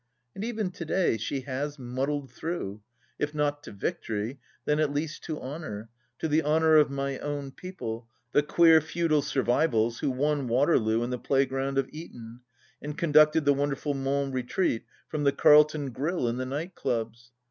And 0.33 0.43
even 0.43 0.71
to 0.71 0.83
day 0.83 1.17
she 1.17 1.41
has 1.41 1.77
muddled 1.77 2.31
through— 2.31 2.81
if 3.19 3.35
not 3.35 3.61
to 3.65 3.71
victory 3.71 4.39
then 4.65 4.79
at 4.79 4.91
least 4.91 5.23
to 5.25 5.39
honour: 5.39 5.89
to 6.17 6.27
the 6.27 6.41
honour 6.41 6.75
of 6.77 6.89
my 6.89 7.19
own 7.19 7.51
people, 7.51 8.07
the 8.31 8.41
queer, 8.41 8.81
feudal 8.81 9.21
survivals 9.21 9.99
who 9.99 10.09
won 10.09 10.47
Waterloo 10.47 11.03
in 11.03 11.11
the 11.11 11.19
playground 11.19 11.77
of 11.77 11.87
Eton— 11.91 12.39
and 12.81 12.97
conducted 12.97 13.45
the 13.45 13.53
wonderful 13.53 13.93
Mons 13.93 14.33
retreat 14.33 14.85
from 15.07 15.23
the 15.23 15.31
Carlton 15.31 15.91
Grill 15.91 16.27
and 16.27 16.39
the 16.39 16.47
Night 16.47 16.73
Clubs 16.73 17.29